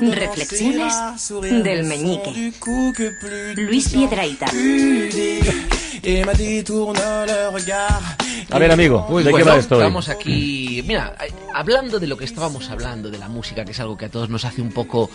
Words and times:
Reflexiones 0.00 0.94
del 1.62 1.84
meñique. 1.84 2.52
Luis 3.56 3.92
regard. 7.46 8.02
A 8.50 8.58
ver, 8.58 8.70
amigo, 8.72 9.06
Pues 9.08 9.24
¿de 9.24 9.32
qué 9.32 9.42
va 9.44 9.56
esto? 9.56 9.76
hoy? 9.76 9.82
estamos 9.82 10.08
aquí. 10.08 10.82
Mira, 10.86 11.16
hablando 11.54 11.98
de 12.00 12.06
lo 12.06 12.16
que 12.16 12.24
estábamos 12.24 12.68
hablando, 12.70 13.10
de 13.10 13.18
la 13.18 13.28
música, 13.28 13.64
que 13.64 13.70
es 13.72 13.80
algo 13.80 13.96
que 13.96 14.06
a 14.06 14.08
todos 14.10 14.28
nos 14.28 14.44
hace 14.44 14.60
un 14.60 14.72
poco 14.72 15.08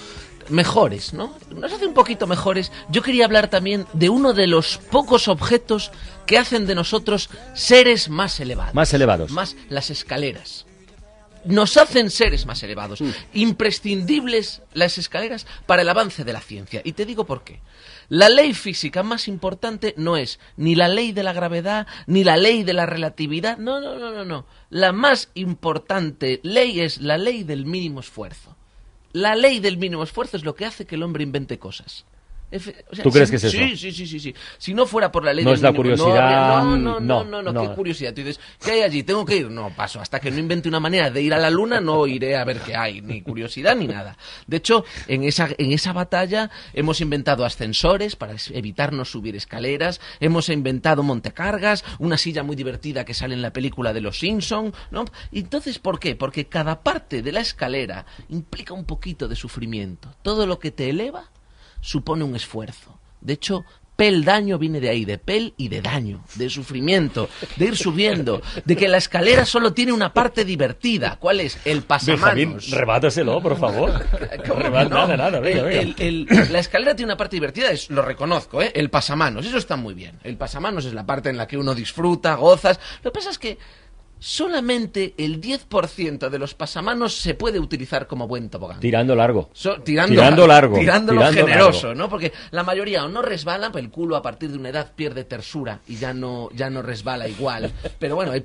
mejores, 0.50 1.14
¿no? 1.14 1.34
Nos 1.54 1.72
hace 1.74 1.86
un 1.86 1.94
poquito 1.94 2.26
mejores. 2.26 2.72
Yo 2.90 3.02
quería 3.02 3.26
hablar 3.26 3.50
también 3.50 3.86
de 3.94 4.10
uno 4.10 4.34
de 4.34 4.48
los 4.48 4.78
pocos 4.78 5.28
objetos 5.28 5.92
que 6.26 6.38
hacen 6.38 6.66
de 6.68 6.76
nosotros 6.76 7.30
seres 7.54 8.10
más 8.10 8.40
elevados. 8.40 8.74
Más 8.74 8.94
elevados. 8.94 9.32
Más 9.32 9.56
las 9.70 9.90
escaleras. 9.90 10.66
Nos 11.48 11.78
hacen 11.78 12.10
seres 12.10 12.46
más 12.46 12.62
elevados. 12.64 13.02
Mm. 13.02 13.10
Imprescindibles 13.34 14.62
las 14.74 14.98
escaleras 14.98 15.48
para 15.66 15.82
el 15.82 15.90
avance 15.90 16.24
de 16.24 16.34
la 16.34 16.42
ciencia. 16.42 16.82
Y 16.84 16.94
te 16.94 17.06
digo 17.06 17.26
por 17.26 17.44
qué. 17.44 17.62
La 18.10 18.30
ley 18.30 18.54
física 18.54 19.04
más 19.04 19.28
importante 19.28 19.94
no 19.98 20.16
es 20.16 20.40
ni 20.56 20.76
la 20.76 20.88
ley 20.88 21.12
de 21.12 21.24
la 21.24 21.34
gravedad, 21.34 21.88
ni 22.06 22.24
la 22.24 22.38
ley 22.38 22.64
de 22.64 22.74
la 22.74 22.86
relatividad. 22.86 23.58
No, 23.58 23.82
no, 23.82 23.98
no, 24.00 24.12
no, 24.12 24.24
no. 24.24 24.46
La 24.70 24.92
más 24.92 25.30
importante 25.34 26.40
ley 26.44 26.80
es 26.82 27.02
la 27.02 27.18
ley 27.18 27.44
del 27.44 27.66
mínimo 27.66 28.00
esfuerzo. 28.00 28.56
La 29.12 29.36
ley 29.36 29.60
del 29.60 29.78
mínimo 29.78 30.04
esfuerzo 30.04 30.38
es 30.38 30.46
lo 30.46 30.56
que 30.56 30.66
hace 30.66 30.86
que 30.86 30.96
el 30.96 31.04
hombre 31.04 31.24
invente 31.24 31.60
cosas. 31.60 32.06
Efe- 32.50 32.76
o 32.90 32.96
sea, 32.96 33.04
¿Tú 33.04 33.12
crees 33.12 33.28
si- 33.28 33.32
que 33.32 33.36
es 33.36 33.44
eso? 33.44 33.58
Sí, 33.58 33.76
sí, 33.76 33.92
sí, 33.92 34.08
sí, 34.08 34.20
sí. 34.22 34.36
Si 34.58 34.74
no 34.74 34.86
fuera 34.86 35.12
por 35.12 35.26
la 35.26 35.34
ley 35.34 35.44
No 35.44 35.52
del 35.52 35.58
es 35.58 35.62
la 35.64 35.72
mínimo- 35.72 35.78
curiosidad, 36.06 36.64
No, 36.64 36.78
no, 36.78 37.00
no, 37.02 37.24
no, 37.26 37.42
no, 37.42 37.62
qué 37.62 37.76
curiosidad. 37.76 38.14
Tú 38.14 38.22
dices, 38.22 38.40
¿qué 38.64 38.72
hay 38.72 38.82
allí? 38.84 39.04
¿Tengo 39.04 39.26
que 39.26 39.36
ir? 39.36 39.50
No, 39.52 39.70
paso. 39.72 40.00
Hasta 40.00 40.22
que 40.22 40.32
no 40.32 40.40
invente 40.40 40.70
una 40.70 40.80
manera 40.80 41.10
de 41.10 41.22
ir 41.22 41.34
a 41.34 41.38
la 41.40 41.50
luna, 41.50 41.82
no 41.82 42.08
iré 42.08 42.38
a 42.38 42.46
ver 42.46 42.60
qué 42.62 42.74
hay. 42.76 43.02
Ni 43.02 43.22
curiosidad 43.22 43.76
ni 43.76 43.88
nada. 43.88 44.18
De 44.48 44.58
hecho, 44.58 44.86
en 45.08 45.24
esa, 45.26 45.50
en 45.58 45.74
esa 45.74 45.92
batalla 45.92 46.50
hemos 46.74 47.02
inventado 47.02 47.44
ascensores 47.44 48.16
para 48.16 48.36
evitarnos 48.54 49.12
subir 49.12 49.36
escaleras. 49.36 50.00
Hemos 50.22 50.48
inventado 50.48 51.04
montecargas, 51.04 51.84
una 52.00 52.18
silla 52.18 52.44
muy 52.44 52.56
divertida 52.56 53.04
que 53.04 53.14
sale 53.14 53.34
en 53.34 53.42
la 53.42 53.52
película 53.52 53.92
de 53.92 54.00
Los 54.02 54.20
Simpson, 54.20 54.74
¿no? 54.92 55.04
Entonces, 55.34 55.80
¿por 55.80 56.00
qué? 56.00 56.16
Porque 56.16 56.46
cada 56.46 56.82
parte 56.82 57.22
de 57.22 57.32
la 57.34 57.42
escalera 57.42 58.06
implica 58.30 58.74
un 58.74 58.86
poquito 58.86 59.28
de 59.28 59.36
sufrimiento. 59.36 60.16
Todo 60.22 60.48
lo 60.48 60.60
que 60.60 60.72
te 60.72 60.90
eleva 60.90 61.30
supone 61.82 62.24
un 62.24 62.36
esfuerzo. 62.36 63.00
De 63.22 63.34
hecho, 63.34 63.66
peldaño 63.96 64.60
viene 64.60 64.80
de 64.80 64.90
ahí, 64.90 65.06
de 65.06 65.18
pel 65.18 65.56
y 65.58 65.70
de 65.70 65.82
daño, 65.82 66.24
de 66.36 66.52
sufrimiento, 66.52 67.30
de 67.56 67.66
ir 67.66 67.76
subiendo, 67.76 68.44
de 68.64 68.76
que 68.76 68.88
la 68.88 68.98
escalera 68.98 69.44
solo 69.44 69.74
tiene 69.74 69.92
una 69.92 70.14
parte 70.14 70.46
divertida. 70.46 71.18
¿Cuál 71.20 71.40
es? 71.40 71.58
El 71.66 71.82
Benjamín, 71.82 72.50
pasamanos. 72.54 72.70
rebátaselo, 72.70 73.42
por 73.42 73.58
favor. 73.58 73.92
¿Cómo 74.48 74.60
que 74.62 74.64
Reba- 74.70 74.84
no? 74.84 74.90
Nada, 75.08 75.18
nada, 75.18 75.40
venga, 75.40 75.64
venga. 75.64 75.82
El- 75.82 75.96
el- 75.98 76.28
el- 76.30 76.54
la 76.54 76.60
escalera 76.60 76.96
tiene 76.96 77.12
una 77.12 77.18
parte 77.18 77.38
divertida, 77.38 77.72
es- 77.72 77.90
lo 77.90 78.04
reconozco, 78.04 78.62
¿eh? 78.62 78.72
El 78.76 78.92
pasamanos, 78.92 79.46
eso 79.48 79.58
está 79.58 79.76
muy 79.78 79.96
bien. 79.96 80.20
El 80.24 80.38
pasamanos 80.38 80.86
es 80.86 80.94
la 80.94 81.06
parte 81.08 81.30
en 81.30 81.38
la 81.38 81.48
que 81.48 81.58
uno 81.58 81.74
disfruta, 81.74 82.36
gozas. 82.36 82.80
Lo 83.04 83.12
que 83.12 83.16
pasa 83.16 83.32
es 83.32 83.40
que 83.40 83.58
solamente 84.20 85.14
el 85.18 85.42
10% 85.42 86.30
de 86.30 86.40
los 86.40 86.54
pasamanos 86.54 87.16
se 87.16 87.34
puede 87.34 87.60
utilizar 87.60 88.08
como 88.08 88.28
buen 88.28 88.50
tobogán. 88.50 88.80
Tirando 88.80 89.16
largo. 89.16 89.50
So- 89.54 89.82
tirando, 89.82 90.14
Tirando 90.14 90.48
largo, 90.48 90.78
Tirándolo 90.78 91.20
tirando 91.22 91.48
generoso, 91.48 91.88
largo. 91.88 92.02
¿no? 92.04 92.10
Porque 92.10 92.34
la 92.52 92.64
mayoría 92.64 93.06
o 93.06 93.08
no 93.08 93.22
resbalan, 93.22 93.72
pero 93.72 93.84
el 93.84 93.92
culo 93.92 94.16
a 94.16 94.22
partir 94.22 94.52
de 94.52 94.58
una 94.58 94.70
edad 94.70 94.92
pierde 94.96 95.24
tersura 95.24 95.82
y 95.88 95.96
ya 95.98 96.14
no, 96.14 96.50
ya 96.54 96.70
no 96.70 96.82
resbala 96.82 97.28
igual. 97.28 97.72
Pero 98.00 98.16
bueno, 98.16 98.32
hay 98.32 98.44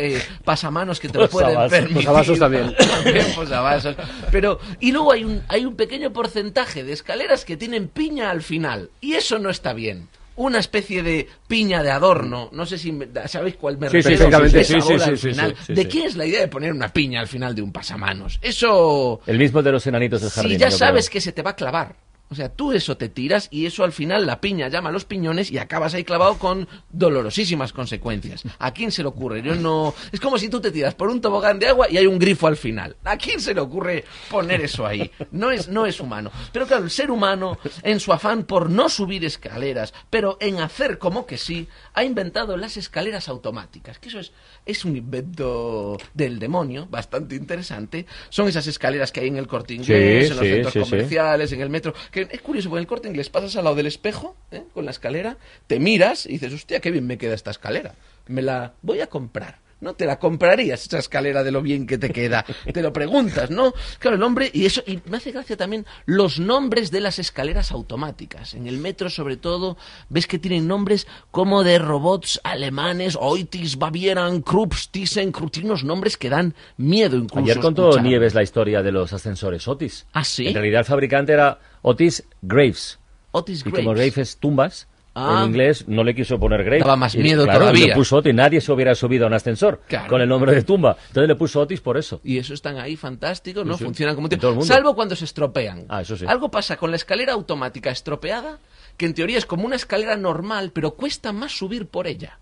eh, 0.00 0.22
pasamanos 0.44 1.00
que 1.00 1.08
te 1.08 1.18
lo 1.18 1.28
pueden 1.28 1.68
permitir. 1.68 1.96
Posavasos 1.96 2.38
también. 2.38 2.74
También 3.04 3.26
posavasos. 3.34 3.96
Pero, 4.30 4.58
y 4.80 4.92
luego 4.92 5.12
hay 5.12 5.24
un, 5.24 5.42
hay 5.48 5.64
un 5.64 5.76
pequeño 5.76 6.12
porcentaje 6.12 6.84
de 6.84 6.92
escaleras 6.92 7.44
que 7.44 7.56
tienen 7.56 7.88
piña 7.88 8.30
al 8.30 8.42
final. 8.42 8.90
Y 9.00 9.14
eso 9.14 9.38
no 9.38 9.50
está 9.50 9.72
bien. 9.72 10.08
Una 10.38 10.60
especie 10.60 11.02
de 11.02 11.28
piña 11.48 11.82
de 11.82 11.90
adorno. 11.90 12.48
No 12.52 12.64
sé 12.64 12.78
si 12.78 12.92
me- 12.92 13.08
sabéis 13.26 13.56
cuál 13.56 13.76
me 13.76 13.88
Sí, 13.90 14.00
refiero. 14.00 14.48
Sí, 14.48 14.64
sí, 14.64 14.92
al 14.92 15.18
final. 15.18 15.56
¿De 15.66 15.88
quién 15.88 16.06
es 16.06 16.16
la 16.16 16.26
idea 16.26 16.40
de 16.40 16.48
poner 16.48 16.72
una 16.72 16.88
piña 16.92 17.20
al 17.20 17.26
final 17.26 17.54
de 17.56 17.62
un 17.62 17.72
pasamanos? 17.72 18.38
Eso... 18.40 19.20
El 19.26 19.36
mismo 19.36 19.62
de 19.62 19.72
los 19.72 19.84
enanitos 19.88 20.20
del 20.20 20.30
jardín. 20.30 20.52
Si 20.52 20.58
ya 20.58 20.70
sabes 20.70 21.10
que 21.10 21.20
se 21.20 21.32
te 21.32 21.42
va 21.42 21.50
a 21.50 21.56
clavar. 21.56 21.96
O 22.30 22.34
sea, 22.34 22.48
tú 22.50 22.72
eso 22.72 22.96
te 22.96 23.08
tiras 23.08 23.48
y 23.50 23.66
eso 23.66 23.84
al 23.84 23.92
final 23.92 24.26
la 24.26 24.40
piña 24.40 24.68
llama 24.68 24.90
a 24.90 24.92
los 24.92 25.04
piñones 25.04 25.50
y 25.50 25.58
acabas 25.58 25.94
ahí 25.94 26.04
clavado 26.04 26.38
con 26.38 26.68
dolorosísimas 26.90 27.72
consecuencias. 27.72 28.42
¿A 28.58 28.72
quién 28.72 28.92
se 28.92 29.02
le 29.02 29.08
ocurre? 29.08 29.42
Yo 29.42 29.54
no. 29.54 29.94
Es 30.12 30.20
como 30.20 30.38
si 30.38 30.48
tú 30.48 30.60
te 30.60 30.70
tiras 30.70 30.94
por 30.94 31.08
un 31.08 31.20
tobogán 31.20 31.58
de 31.58 31.68
agua 31.68 31.86
y 31.90 31.96
hay 31.96 32.06
un 32.06 32.18
grifo 32.18 32.46
al 32.46 32.56
final. 32.56 32.96
¿A 33.04 33.16
quién 33.16 33.40
se 33.40 33.54
le 33.54 33.60
ocurre 33.60 34.04
poner 34.30 34.60
eso 34.60 34.86
ahí? 34.86 35.10
No 35.30 35.50
es, 35.50 35.68
no 35.68 35.86
es 35.86 36.00
humano. 36.00 36.30
Pero 36.52 36.66
claro, 36.66 36.84
el 36.84 36.90
ser 36.90 37.10
humano, 37.10 37.58
en 37.82 38.00
su 38.00 38.12
afán 38.12 38.44
por 38.44 38.68
no 38.70 38.88
subir 38.88 39.24
escaleras, 39.24 39.94
pero 40.10 40.36
en 40.40 40.60
hacer 40.60 40.98
como 40.98 41.26
que 41.26 41.38
sí, 41.38 41.68
ha 41.94 42.04
inventado 42.04 42.56
las 42.56 42.76
escaleras 42.76 43.28
automáticas. 43.28 43.98
Que 43.98 44.08
eso 44.08 44.20
es, 44.20 44.32
es 44.66 44.84
un 44.84 44.96
invento 44.96 45.96
del 46.14 46.38
demonio, 46.38 46.86
bastante 46.90 47.36
interesante. 47.36 48.06
Son 48.28 48.48
esas 48.48 48.66
escaleras 48.66 49.12
que 49.12 49.20
hay 49.20 49.28
en 49.28 49.36
el 49.36 49.48
inglés, 49.68 49.86
Sí, 49.86 50.32
en 50.32 50.36
los 50.36 50.38
sí, 50.38 50.52
centros 50.52 50.72
sí. 50.72 50.80
comerciales, 50.80 51.52
en 51.52 51.60
el 51.60 51.70
metro. 51.70 51.94
Que 52.10 52.17
es 52.22 52.40
curioso, 52.42 52.68
porque 52.68 52.78
en 52.78 52.82
el 52.82 52.86
corte 52.86 53.08
inglés 53.08 53.30
pasas 53.30 53.56
al 53.56 53.64
lado 53.64 53.76
del 53.76 53.86
espejo, 53.86 54.36
¿eh? 54.50 54.64
con 54.74 54.84
la 54.84 54.90
escalera, 54.90 55.36
te 55.66 55.78
miras 55.78 56.26
y 56.26 56.30
dices, 56.30 56.52
hostia, 56.52 56.80
qué 56.80 56.90
bien 56.90 57.06
me 57.06 57.18
queda 57.18 57.34
esta 57.34 57.50
escalera. 57.50 57.94
Me 58.26 58.42
la 58.42 58.74
voy 58.82 59.00
a 59.00 59.06
comprar. 59.06 59.58
No 59.80 59.94
te 59.94 60.06
la 60.06 60.18
comprarías 60.18 60.86
esa 60.86 60.98
escalera 60.98 61.44
de 61.44 61.52
lo 61.52 61.62
bien 61.62 61.86
que 61.86 61.98
te 61.98 62.10
queda. 62.10 62.44
Te 62.72 62.82
lo 62.82 62.92
preguntas, 62.92 63.50
¿no? 63.50 63.72
Claro, 63.98 64.16
el 64.16 64.22
hombre, 64.22 64.50
y 64.52 64.66
eso, 64.66 64.82
y 64.86 65.00
me 65.06 65.18
hace 65.18 65.30
gracia 65.30 65.56
también 65.56 65.86
los 66.04 66.40
nombres 66.40 66.90
de 66.90 67.00
las 67.00 67.18
escaleras 67.18 67.70
automáticas. 67.70 68.54
En 68.54 68.66
el 68.66 68.78
metro, 68.78 69.08
sobre 69.08 69.36
todo, 69.36 69.76
ves 70.08 70.26
que 70.26 70.38
tienen 70.38 70.66
nombres 70.66 71.06
como 71.30 71.62
de 71.62 71.78
robots 71.78 72.40
alemanes, 72.42 73.16
Oitis, 73.20 73.78
Bavieran, 73.78 74.42
Krups, 74.42 74.90
Thyssen, 74.90 75.32
tienen 75.50 75.70
unos 75.70 75.84
nombres 75.84 76.16
que 76.16 76.28
dan 76.28 76.54
miedo 76.76 77.16
incluso. 77.16 77.44
Ayer 77.44 77.60
contó 77.60 77.90
escuchar. 77.90 78.04
Nieves 78.04 78.34
la 78.34 78.42
historia 78.42 78.82
de 78.82 78.92
los 78.92 79.12
ascensores 79.12 79.68
Otis. 79.68 80.06
¿Ah, 80.12 80.24
sí? 80.24 80.48
En 80.48 80.54
realidad 80.54 80.80
el 80.80 80.86
fabricante 80.86 81.32
era 81.32 81.60
Otis 81.82 82.24
Graves. 82.42 82.98
Otis 83.30 83.60
Y 83.60 83.70
como 83.70 83.90
Graves. 83.90 84.14
Graves 84.14 84.18
es 84.18 84.36
tumbas, 84.38 84.87
Ah. 85.18 85.42
en 85.42 85.48
inglés 85.50 85.84
no 85.88 86.04
le 86.04 86.14
quiso 86.14 86.38
poner 86.38 86.62
Graves. 86.64 86.84
Daba 86.84 86.96
más 86.96 87.14
Y, 87.14 87.18
miedo 87.18 87.44
claro, 87.44 87.60
todavía. 87.60 87.86
le 87.88 87.94
puso 87.94 88.16
Otis. 88.16 88.34
Nadie 88.34 88.60
se 88.60 88.72
hubiera 88.72 88.94
subido 88.94 89.24
a 89.24 89.28
un 89.28 89.34
ascensor 89.34 89.80
Claro. 89.88 90.08
con 90.08 90.20
el 90.20 90.28
nombre 90.28 90.54
de 90.54 90.62
tumba. 90.62 90.96
Entonces 91.08 91.28
le 91.28 91.34
puso 91.34 91.60
Otis 91.60 91.80
por 91.80 91.96
eso. 91.96 92.20
Y 92.24 92.38
eso 92.38 92.54
están 92.54 92.78
ahí 92.78 92.96
fantásticos, 92.96 93.64
¿no? 93.66 93.74
Sí, 93.74 93.78
sí. 93.78 93.84
Funcionan 93.84 94.14
como 94.14 94.28
todo 94.28 94.50
el 94.50 94.56
mundo. 94.56 94.66
Salvo 94.72 94.94
cuando 94.94 95.16
se 95.16 95.24
estropean. 95.24 95.86
Ah, 95.88 96.02
eso 96.02 96.16
sí. 96.16 96.24
Algo 96.28 96.50
pasa 96.50 96.76
con 96.76 96.90
la 96.90 96.96
escalera 96.96 97.32
automática 97.32 97.90
estropeada, 97.90 98.58
que 98.96 99.06
en 99.06 99.14
teoría 99.14 99.38
es 99.38 99.46
como 99.46 99.64
una 99.66 99.76
escalera 99.76 100.16
normal, 100.16 100.70
pero 100.74 100.92
cuesta 100.92 101.32
más 101.32 101.52
subir 101.56 101.86
por 101.86 102.06
ella. 102.06 102.38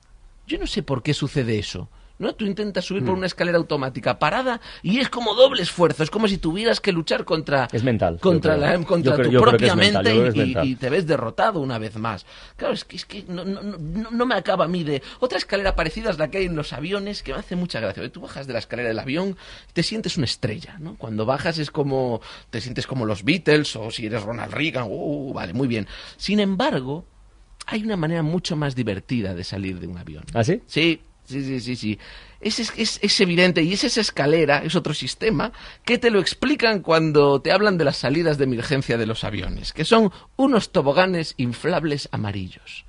Yo 0.46 0.58
no 0.58 0.66
sé 0.66 0.82
por 0.82 1.02
qué 1.02 1.12
sucede 1.14 1.58
eso. 1.58 1.88
¿No? 2.18 2.34
Tú 2.34 2.46
intentas 2.46 2.82
subir 2.84 3.02
Mm. 3.02 3.06
por 3.06 3.14
una 3.14 3.26
escalera 3.26 3.58
automática 3.58 4.18
parada 4.18 4.60
y 4.82 5.00
es 5.00 5.10
como 5.10 5.34
doble 5.34 5.60
esfuerzo. 5.62 6.02
Es 6.02 6.10
como 6.10 6.28
si 6.28 6.38
tuvieras 6.38 6.80
que 6.80 6.90
luchar 6.90 7.26
contra, 7.26 7.68
Es 7.70 7.82
mental, 7.84 8.18
contra, 8.20 8.56
la, 8.56 8.82
contra 8.84 9.16
creo- 9.16 9.30
tu 9.32 9.38
propia 9.42 9.74
mente 9.76 10.32
y- 10.64 10.76
te 10.76 10.88
ves 10.88 11.06
derrotado 11.06 11.60
una 11.60 11.78
vez 11.78 11.96
más. 11.96 12.24
Claro, 12.56 12.72
es 12.72 12.84
que, 12.84 12.96
es 12.96 13.04
que 13.04 13.24
no, 13.28 13.44
no- 13.44 13.60
no- 13.62 14.10
no 14.10 14.26
me 14.26 14.34
acaba 14.34 14.64
a 14.64 14.68
mí 14.68 14.82
de... 14.82 15.02
Otra 15.20 15.36
escalera 15.36 15.76
parecida 15.76 16.08
es 16.08 16.18
la 16.18 16.30
que 16.30 16.38
hay 16.38 16.46
en 16.46 16.56
los 16.56 16.72
aviones, 16.72 17.22
que 17.22 17.32
me 17.34 17.38
hace 17.40 17.54
mucha 17.54 17.80
gracia. 17.80 18.10
Tú 18.10 18.22
bajas 18.22 18.46
de 18.46 18.54
la 18.54 18.60
escalera 18.60 18.88
del 18.88 18.98
avión, 18.98 19.36
te 19.74 19.82
sientes 19.82 20.16
una 20.16 20.24
estrella, 20.24 20.76
¿no? 20.78 20.96
Cuando 20.96 21.26
bajas 21.26 21.58
es 21.58 21.70
como... 21.70 22.22
te 22.48 22.62
sientes 22.62 22.86
como 22.86 23.04
los 23.04 23.24
Beatles 23.24 23.76
o 23.76 23.90
si 23.90 24.06
eres 24.06 24.22
Ronald 24.22 24.54
Reagan, 24.54 24.86
uh, 24.88 25.32
vale, 25.34 25.52
muy 25.52 25.68
bien. 25.68 25.86
Sin 26.16 26.40
embargo, 26.40 27.04
hay 27.66 27.82
una 27.84 27.96
manera 27.98 28.22
mucho 28.22 28.56
más 28.56 28.74
divertida 28.74 29.34
de 29.34 29.44
salir 29.44 29.80
de 29.80 29.86
un 29.86 29.98
avión. 29.98 30.24
¿Ah, 30.32 30.44
sí? 30.44 30.62
Sí, 30.66 31.00
sí, 31.26 31.42
sí, 31.42 31.60
sí, 31.60 31.76
sí. 31.76 31.98
Es, 32.40 32.58
es, 32.60 32.98
es- 33.02 33.20
evidente 33.20 33.62
y 33.62 33.72
es 33.72 33.84
esa 33.84 34.00
escalera, 34.00 34.58
es 34.58 34.74
otro 34.76 34.94
sistema, 34.94 35.52
que 35.84 35.98
te 35.98 36.10
lo 36.10 36.20
explican 36.20 36.80
cuando 36.80 37.40
te 37.40 37.50
hablan 37.52 37.78
de 37.78 37.84
las 37.84 37.96
salidas 37.96 38.38
de 38.38 38.44
emergencia 38.44 38.96
de 38.98 39.06
los 39.06 39.24
aviones, 39.24 39.72
que 39.72 39.84
son 39.84 40.12
unos 40.36 40.70
toboganes 40.70 41.34
inflables 41.38 42.08
amarillos. 42.12 42.84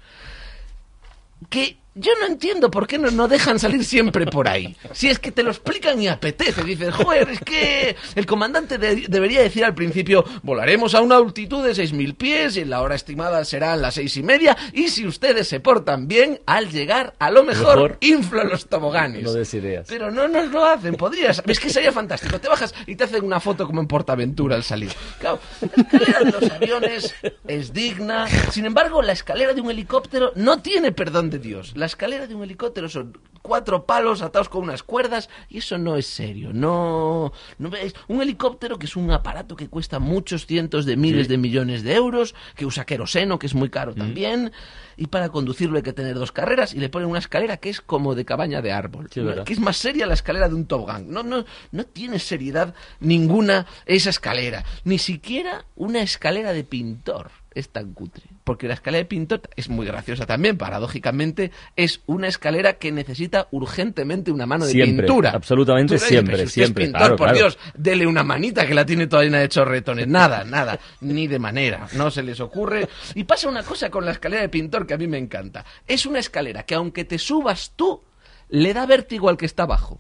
Que 1.50 1.78
yo 2.00 2.12
no 2.22 2.28
entiendo 2.28 2.70
por 2.72 2.88
qué 2.88 2.98
no, 2.98 3.12
no 3.12 3.28
dejan 3.28 3.60
salir 3.60 3.84
siempre 3.84 4.26
por 4.26 4.48
ahí. 4.48 4.76
Si 4.94 5.10
es 5.10 5.20
que 5.20 5.32
te 5.32 5.44
lo 5.44 5.52
explican 5.52 6.02
y 6.02 6.08
apetece. 6.08 6.64
Dices, 6.64 6.94
joder, 6.94 7.30
es 7.30 7.40
que 7.42 7.96
el 8.16 8.26
comandante 8.26 8.78
de- 8.78 9.06
debería 9.08 9.42
decir 9.42 9.64
al 9.66 9.76
principio, 9.76 10.24
volaremos 10.44 10.96
a 10.96 11.02
una 11.02 11.18
altitud 11.18 11.64
de 11.66 11.72
6.000 11.74 12.16
pies 12.16 12.58
y 12.58 12.66
la 12.66 12.82
hora 12.82 12.96
estimada 12.96 13.44
será 13.46 13.76
las 13.76 13.96
seis 13.96 14.16
y 14.18 14.24
media. 14.24 14.56
Y 14.74 14.90
si 14.90 15.06
ustedes 15.08 15.48
se 15.48 15.60
portan 15.60 16.08
bien, 16.08 16.40
al 16.46 16.70
llegar, 16.70 17.14
a 17.20 17.32
lo 17.32 17.44
mejor, 17.44 17.76
Mejor. 17.76 17.98
inflan 18.02 18.50
los 18.50 18.68
toboganes. 18.68 19.24
No 19.24 19.34
des 19.34 19.54
ideas. 19.54 19.86
Pero 19.90 20.12
no 20.12 20.28
nos 20.28 20.52
lo 20.52 20.66
hacen, 20.66 20.96
podrías. 20.96 21.42
Es 21.48 21.60
que 21.60 21.70
sería 21.70 21.92
fantástico. 21.92 22.40
Te 22.40 22.48
bajas 22.48 22.74
y 22.86 22.96
te 22.96 23.06
hacen 23.06 23.24
una 23.24 23.40
foto 23.40 23.66
como 23.66 23.82
en 23.82 23.88
Portaventura 23.88 24.56
al 24.56 24.64
salir. 24.64 24.92
Claro, 25.20 25.40
la 25.62 25.68
escalera 25.84 26.20
de 26.20 26.32
los 26.32 26.52
aviones 26.52 27.16
es 27.48 27.74
digna. 27.74 28.28
Sin 28.52 28.66
embargo, 28.66 29.02
la 29.02 29.14
escalera 29.14 29.54
de 29.54 29.62
un 29.62 29.72
helicóptero 29.72 30.32
no 30.36 30.62
tiene 30.62 30.92
perdón 30.92 31.30
de 31.30 31.40
Dios. 31.40 31.74
La 31.76 31.87
escalera 31.88 32.28
de 32.28 32.36
un 32.36 32.44
helicóptero 32.44 32.88
son 32.90 33.18
cuatro 33.42 33.86
palos 33.86 34.22
atados 34.22 34.50
con 34.50 34.64
unas 34.64 34.84
cuerdas 34.84 35.30
y 35.50 35.60
eso 35.60 35.78
no 35.78 35.96
es 35.96 36.06
serio. 36.06 36.52
No, 36.54 37.32
no 37.58 37.70
veis 37.70 37.94
un 38.08 38.22
helicóptero 38.22 38.78
que 38.78 38.86
es 38.86 38.96
un 38.96 39.10
aparato 39.12 39.56
que 39.56 39.70
cuesta 39.70 40.00
muchos 40.00 40.46
cientos 40.46 40.86
de 40.86 40.98
miles 40.98 41.28
Sí. 41.28 41.32
de 41.32 41.38
millones 41.38 41.84
de 41.84 41.96
euros, 41.96 42.36
que 42.56 42.66
usa 42.66 42.86
queroseno, 42.86 43.40
que 43.40 43.48
es 43.48 43.56
muy 43.56 43.70
Mm. 43.70 43.72
caro 43.72 43.96
también, 43.96 44.52
y 44.98 45.08
para 45.08 45.30
conducirlo 45.30 45.78
hay 45.78 45.84
que 45.84 45.94
tener 45.94 46.16
dos 46.16 46.32
carreras 46.32 46.74
y 46.74 46.80
le 46.80 46.90
ponen 46.90 47.08
una 47.10 47.20
escalera 47.20 47.58
que 47.58 47.70
es 47.70 47.80
como 47.82 48.16
de 48.16 48.26
cabaña 48.26 48.62
de 48.62 48.72
árbol, 48.74 49.08
Sí, 49.12 49.22
que 49.46 49.54
es 49.54 49.60
más 49.60 49.78
seria 49.78 50.06
la 50.06 50.14
escalera 50.16 50.50
de 50.50 50.56
un 50.56 50.66
tobogán. 50.66 51.10
No, 51.10 51.24
no, 51.24 51.46
no 51.72 51.84
tiene 51.86 52.20
seriedad 52.20 52.74
ninguna 53.00 53.66
esa 53.86 54.10
escalera, 54.10 54.66
ni 54.84 54.98
siquiera 55.00 55.66
una 55.76 56.02
escalera 56.02 56.52
de 56.52 56.64
pintor 56.64 57.32
es 57.60 57.70
tan 57.70 57.94
cutre. 57.94 58.24
Porque 58.44 58.68
la 58.68 58.74
escalera 58.76 59.00
de 59.04 59.06
pintor 59.06 59.42
es 59.56 59.70
muy 59.70 59.86
graciosa 59.86 60.26
también, 60.26 60.58
paradójicamente, 60.58 61.52
es 61.76 62.02
una 62.06 62.28
escalera 62.28 62.74
que 62.74 62.92
necesita 62.92 63.48
urgentemente 63.52 64.32
una 64.32 64.46
mano 64.46 64.66
de 64.66 64.72
Siempre, 64.72 65.06
pintura. 65.06 65.32
absolutamente 65.32 65.98
siempre, 66.00 66.36
"Pero 66.36 66.38
si 66.38 66.44
usted 66.50 66.62
es 66.62 66.66
siempre, 66.68 66.84
pintor, 66.86 67.00
claro, 67.02 67.16
por 67.16 67.28
claro". 67.28 67.38
Dios, 67.38 67.58
dele 67.76 68.08
una 68.08 68.24
manita 68.24 68.66
que 68.68 68.74
la 68.74 68.86
tiene 68.86 69.08
toda 69.08 69.24
llena 69.24 69.40
de 69.40 69.50
chorretones. 69.50 70.08
Nada, 70.08 70.44
nada, 70.44 70.80
ni 71.02 71.28
de 71.28 71.40
manera, 71.40 71.88
no 71.94 72.12
se 72.12 72.24
les 72.24 72.40
ocurre. 72.40 72.88
Y 73.16 73.24
pasa 73.24 73.50
una 73.50 73.64
cosa 73.64 73.90
con 73.90 74.06
la 74.06 74.12
escalera 74.12 74.42
de 74.42 74.50
pintor 74.50 74.86
que 74.88 74.94
a 74.94 74.98
mí 74.98 75.08
me 75.08 75.18
encanta. 75.18 75.66
Es 75.88 76.06
una 76.06 76.20
escalera 76.20 76.64
que 76.64 76.76
aunque 76.76 77.06
te 77.06 77.18
subas 77.20 77.74
tú, 77.76 78.02
le 78.50 78.74
da 78.74 78.86
vértigo 78.86 79.30
al 79.30 79.38
que 79.38 79.46
está 79.46 79.64
abajo. 79.64 79.96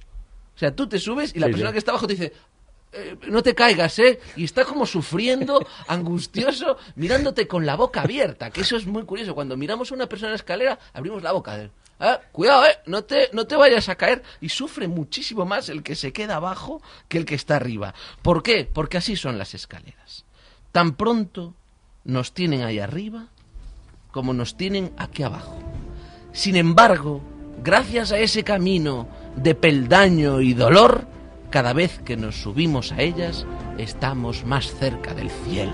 O 0.56 0.60
sea, 0.60 0.75
tú 0.75 0.88
te 0.88 1.00
subes 1.00 1.36
y 1.36 1.39
la 1.39 1.48
Sí, 1.48 1.51
persona 1.51 1.69
sí. 1.69 1.74
que 1.74 1.80
está 1.80 1.92
abajo 1.92 2.07
te 2.07 2.13
dice, 2.13 2.33
"Eh, 2.94 3.18
no 3.28 3.44
te 3.44 3.54
caigas, 3.54 4.00
¿eh? 4.00 4.19
Y 4.36 4.44
está 4.44 4.66
como 4.66 4.86
sufriendo, 4.86 5.66
angustioso, 5.88 6.78
mirándote 6.95 7.48
con 7.48 7.66
la 7.66 7.75
boca 7.75 8.01
abierta, 8.01 8.50
que 8.50 8.62
eso 8.62 8.78
es 8.78 8.86
muy 8.86 9.04
curioso. 9.04 9.36
Cuando 9.36 9.57
miramos 9.57 9.92
a 9.92 9.95
una 9.95 10.07
persona 10.07 10.30
en 10.30 10.34
la 10.34 10.38
escalera, 10.38 10.80
abrimos 10.94 11.22
la 11.24 11.31
boca. 11.31 11.69
"Ah, 12.00 12.19
cuidado, 12.31 12.66
¿eh? 12.66 12.78
No 12.86 13.04
te, 13.04 13.30
no 13.34 13.45
te 13.45 13.56
vayas 13.56 13.89
a 13.89 13.95
caer. 13.95 14.24
Y 14.42 14.50
sufre 14.50 14.88
muchísimo 14.88 15.45
más 15.45 15.69
el 15.69 15.84
que 15.84 15.95
se 15.95 16.13
queda 16.13 16.36
abajo 16.38 16.81
que 17.07 17.18
el 17.18 17.25
que 17.25 17.36
está 17.36 17.56
arriba. 17.56 17.94
¿Por 18.22 18.44
qué? 18.44 18.69
Porque 18.72 18.98
así 18.98 19.16
son 19.16 19.38
las 19.38 19.54
escaleras. 19.54 20.25
Tan 20.72 20.95
pronto 20.95 21.54
nos 22.04 22.34
tienen 22.34 22.63
ahí 22.63 22.80
arriba 22.80 23.28
como 24.12 24.34
nos 24.34 24.57
tienen 24.57 24.94
aquí 24.98 25.24
abajo. 25.24 25.60
Sin 26.34 26.56
embargo, 26.56 27.22
gracias 27.63 28.12
a 28.12 28.19
ese 28.19 28.44
camino 28.44 29.07
de 29.36 29.56
peldaño 29.56 30.42
y 30.42 30.54
dolor, 30.54 31.07
cada 31.57 31.74
vez 31.74 31.98
que 32.06 32.18
nos 32.18 32.36
subimos 32.36 32.92
a 32.92 33.01
ellas, 33.01 33.48
estamos 33.80 34.45
más 34.45 34.75
cerca 34.75 35.15
del 35.15 35.31
cielo. 35.31 35.74